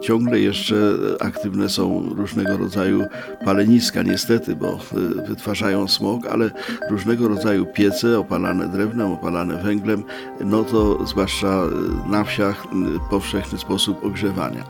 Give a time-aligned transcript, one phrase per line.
[0.00, 0.76] Ciągle jeszcze
[1.20, 3.06] aktywne są różnego rodzaju
[3.44, 4.78] paleniska, niestety, bo
[5.22, 6.50] y, wytwarzają smog, ale
[6.90, 10.04] różnego rodzaju piece opalane drewnem, opalane węglem,
[10.40, 11.64] no to zwłaszcza
[12.06, 12.64] y, na wsiach
[13.10, 14.64] powszechny sposób ogrzewania.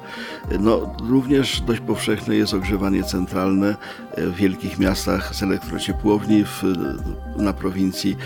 [0.60, 3.76] No, również dość powszechne jest ogrzewanie centralne
[4.16, 6.62] w wielkich miastach z elektrociepłowni, w,
[7.36, 8.16] na prowincji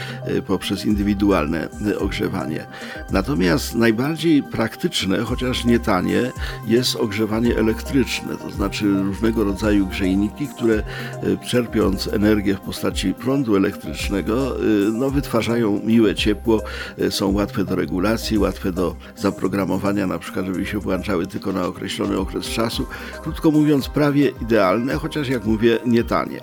[0.47, 2.67] poprzez indywidualne ogrzewanie.
[3.11, 6.33] Natomiast najbardziej praktyczne, chociaż nie tanie,
[6.67, 13.57] jest ogrzewanie elektryczne, to znaczy różnego rodzaju grzejniki, które e, czerpiąc energię w postaci prądu
[13.57, 14.61] elektrycznego, e,
[14.93, 16.61] no, wytwarzają miłe ciepło,
[16.99, 21.67] e, są łatwe do regulacji, łatwe do zaprogramowania, na przykład, żeby się włączały tylko na
[21.67, 22.87] określony okres czasu.
[23.23, 26.41] Krótko mówiąc, prawie idealne, chociaż jak mówię, nie tanie.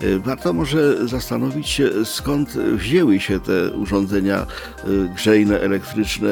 [0.00, 6.28] E, warto może zastanowić się, skąd wzięły się te urządzenia e, grzejne, elektryczne,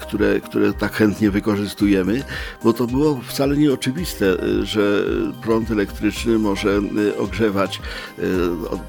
[0.00, 2.22] które, które tak chętnie wykorzystujemy,
[2.64, 5.04] bo to było wcale nieoczywiste, e, że
[5.42, 6.80] prąd elektryczny może
[7.18, 7.80] ogrzewać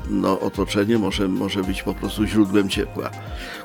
[0.09, 3.12] no, otoczenie, może, może być po prostu źródłem ciepła.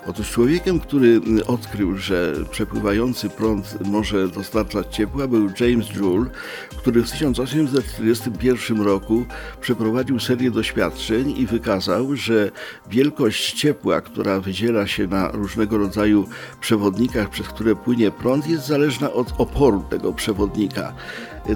[0.07, 6.31] Otóż człowiekiem, który odkrył, że przepływający prąd może dostarczać ciepła, był James Joule,
[6.77, 9.27] który w 1841 roku
[9.61, 12.51] przeprowadził serię serię doświadczeń i wykazał, że
[12.91, 16.29] wielkość ciepła, która wydziela się na różnego rodzaju
[16.61, 20.93] przewodnikach, przez które płynie prąd, jest zależna od oporu tego przewodnika.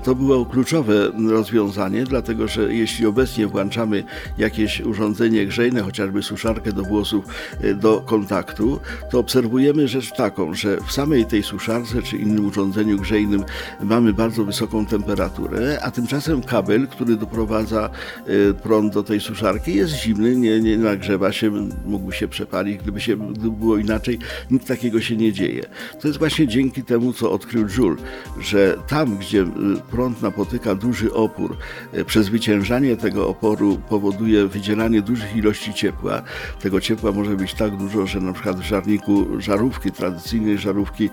[0.05, 4.05] To było kluczowe rozwiązanie, dlatego że jeśli obecnie włączamy
[4.39, 7.25] jakieś urządzenie grzejne, chociażby suszarkę do włosów
[7.61, 12.99] e, do kontaktu, to obserwujemy rzecz taką, że w samej tej suszarce czy innym urządzeniu
[12.99, 13.45] grzejnym
[13.83, 17.91] mamy bardzo wysoką temperaturę, a tymczasem kabel, który doprowadza
[18.27, 21.51] e, prąd do tej suszarki jest zimny, nie, nie nagrzewa się,
[21.85, 24.19] mógłby się przepalić, gdyby, się, gdyby było inaczej,
[24.51, 25.63] nic takiego się nie dzieje.
[26.01, 27.97] To jest właśnie dzięki temu, co odkrył Joule,
[28.41, 29.47] że tam, gdzie e,
[29.91, 31.57] prąd napotyka duży opór,
[31.93, 36.23] e, przezwyciężanie tego oporu powoduje wydzielanie dużych ilości ciepła.
[36.61, 41.11] Tego ciepła może być tak dużo, że na przykład w żarniku żarówki, tradycyjnej żarówki, e,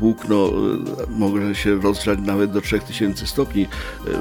[0.00, 0.50] włókno e,
[1.10, 3.66] może się rozgrzać nawet do 3000 stopni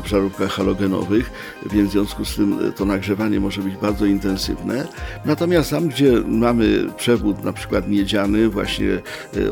[0.04, 1.32] w żarówkach halogenowych,
[1.72, 2.41] więc w związku z tym
[2.76, 4.88] to nagrzewanie może być bardzo intensywne.
[5.26, 9.02] Natomiast tam, gdzie mamy przewód na przykład miedziany, właśnie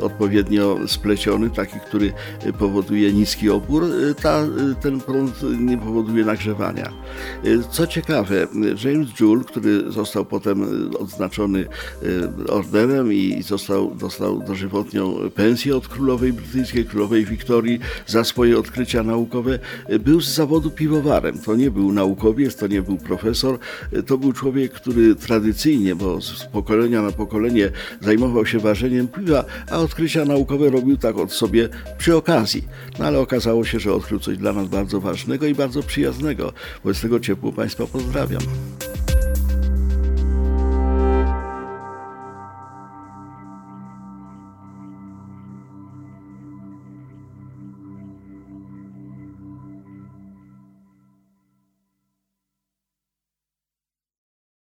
[0.01, 2.13] odpowiednio spleciony, taki, który
[2.59, 3.83] powoduje niski opór,
[4.21, 4.43] ta,
[4.81, 6.93] ten prąd nie powoduje nagrzewania.
[7.71, 8.47] Co ciekawe,
[8.83, 10.65] James Joule, który został potem
[10.99, 11.65] odznaczony
[12.47, 19.03] e, orderem i został, dostał dożywotnią pensję od królowej brytyjskiej, królowej Wiktorii za swoje odkrycia
[19.03, 19.59] naukowe,
[19.99, 21.39] był z zawodu piwowarem.
[21.39, 23.59] To nie był naukowiec, to nie był profesor,
[24.07, 29.77] to był człowiek, który tradycyjnie, bo z pokolenia na pokolenie zajmował się ważeniem piwa, a
[29.77, 32.67] odkrycia naukowe robił tak od sobie przy okazji.
[32.99, 36.53] No ale okazało się, że odkrył coś dla nas bardzo ważnego i bardzo przyjaznego.
[36.83, 38.41] Wobec tego ciepło Państwa pozdrawiam.